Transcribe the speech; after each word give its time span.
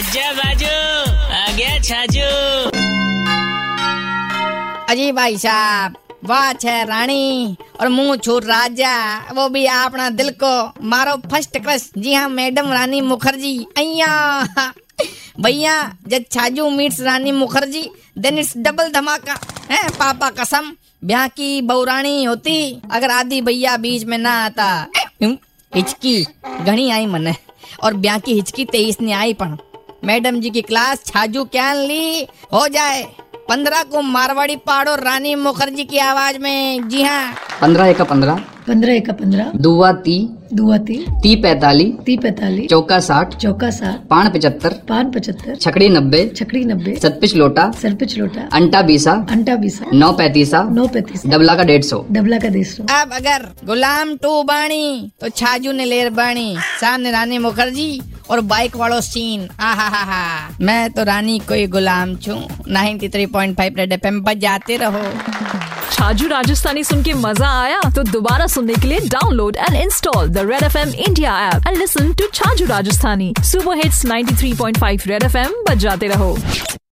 आजा 0.00 0.28
बाजू 0.32 0.68
आ 1.30 1.40
गया 1.56 1.78
छाजू। 1.78 2.28
अजी 4.88 5.10
भाई 5.12 5.36
साहब 5.38 5.96
वाच 6.24 6.64
है 6.66 6.84
रानी 6.86 7.56
और 7.80 7.88
मुँह 7.88 8.16
छू 8.16 8.38
राजा, 8.38 8.94
वो 9.34 9.48
भी 9.48 9.66
अपना 9.66 10.08
दिल 10.10 10.30
को 10.42 10.52
मारो 10.88 11.16
फ़र्स्ट 11.28 11.58
क्रश 11.58 11.90
जी 11.98 12.14
हाँ 12.14 12.28
मैडम 12.30 12.72
रानी 12.72 13.00
मुखर्जी 13.02 13.54
अय्या 13.78 14.72
भैया 15.40 15.76
जब 16.08 16.24
Chhaju 16.32 16.70
meets 16.70 17.00
Rani 17.02 17.32
Mukherjee 17.34 17.88
then 18.18 18.38
it's 18.38 18.56
double 18.56 18.92
धमाका, 18.92 19.38
है, 19.70 19.88
पापा 19.90 20.30
कसम। 20.32 20.74
ब्याह 21.04 21.26
की 21.28 21.62
बहुरानी 21.62 22.22
होती, 22.24 22.80
अगर 22.90 23.10
आदि 23.12 23.40
भैया 23.42 23.76
बीच 23.76 24.04
में 24.04 24.18
ना 24.18 24.44
आता। 24.44 24.74
हिचकी 25.72 26.22
घनी 26.60 26.90
आई 26.90 27.06
मन 27.06 27.34
और 27.82 27.94
ब्याह 27.96 28.18
की 28.18 28.34
हिचकी 28.34 28.64
तेईस 28.66 29.00
ने 29.00 29.12
आई 29.14 29.34
पढ़ 29.34 29.58
मैडम 30.04 30.40
जी 30.40 30.50
की 30.50 30.60
क्लास 30.62 31.02
छाजू 31.06 31.44
क्या 31.44 31.72
ली। 31.72 32.26
हो 32.52 32.68
जाए। 32.68 33.02
पंद्रह 33.48 33.82
को 33.82 34.02
मारवाड़ी 34.02 34.56
पाड़ो 34.56 34.94
रानी 34.94 35.34
मुखर्जी 35.34 35.84
की 35.84 35.98
आवाज़ 35.98 36.38
में। 36.38 36.88
जी 36.88 37.02
हाँ। 37.02 37.34
पंद्रह 37.60 37.86
एक 37.86 38.02
पंद्रह। 38.02 38.34
पंद्रह 38.68 38.94
एक 38.94 39.10
पंद्रह। 39.10 39.52
दुआ 39.56 39.92
ती। 39.92 40.28
दुआ 40.54 40.76
ती। 40.78 40.96
ती 41.22 41.34
पैताली। 41.36 41.84
ती 42.06 42.16
पैतालीस 42.16 42.70
चौका 42.70 42.98
साठ। 43.00 43.36
चौका 43.36 43.70
साठ। 43.70 44.06
पान 44.06 44.30
पचहत्तर। 44.30 44.72
पान 44.88 45.10
पचहत्तर। 45.10 45.56
छकड़ी 45.56 45.88
नब्बे। 45.88 46.26
छकड़ी 46.36 46.64
नब्बे। 46.64 46.94
सतपिच 46.96 47.34
लोटा। 47.34 47.70
सरपिच 47.82 48.16
लोटा। 48.18 48.48
अंटा 48.52 48.82
बीसा। 48.82 49.12
अंटा 49.30 49.56
बीसा। 49.56 49.84
नौ 49.94 50.12
पैतीसा। 50.12 50.62
नौ 50.62 50.86
पैतीस। 50.86 51.26
डबला 51.26 51.54
का 51.54 51.62
डेढ़ 51.62 51.82
सौ। 51.82 52.04
डबला 52.10 52.38
का 52.38 52.48
डेढ़ 52.48 52.66
सौ। 52.66 52.82
अब 52.82 53.12
अगर 53.12 53.48
गुलाम 53.64 54.16
टू 54.16 54.42
बाणी 54.42 55.10
तो 55.20 55.28
छाजू 55.28 55.72
ने 55.72 55.84
लेर 55.84 56.10
बाणी। 56.10 56.56
सामने 56.80 57.10
रानी 57.10 57.38
मुखर्जी। 57.38 58.00
और 58.30 58.40
बाइक 58.40 58.76
वालों 58.76 59.00
सीन 59.00 59.48
आ 59.60 59.72
हा 59.72 59.88
हा 59.88 60.48
मैं 60.60 60.90
तो 60.92 61.04
रानी 61.04 61.38
कोई 61.38 61.66
गुलाम 61.66 62.14
छू। 62.16 62.34
93.5 62.68 63.76
रेड 63.76 63.92
एफ़ 63.92 64.06
एम 64.06 64.20
बजाते 64.20 64.76
रहो। 64.76 65.02
छाजू 65.92 66.26
राजस्थानी 66.28 66.84
सुन 66.84 67.02
के 67.02 67.14
मज़ा 67.14 67.48
आया? 67.62 67.80
तो 67.96 68.02
दोबारा 68.02 68.46
सुनने 68.46 68.74
के 68.74 68.88
लिए 68.88 69.00
download 69.08 69.56
and 69.56 69.76
install 69.76 70.28
the 70.28 70.46
red 70.50 70.62
F 70.62 70.78
M 70.78 70.88
India 70.88 71.38
app 71.48 71.66
and 71.68 71.76
listen 71.76 72.12
to 72.12 72.28
Chhaju 72.34 72.66
Rajasthani. 72.66 73.32
Super 73.42 73.76
hits 73.76 74.04
93.5 74.06 75.06
red 75.06 75.22
F 75.22 75.36
M 75.36 75.64
बजाते 75.70 76.06
रहो। 76.06 76.36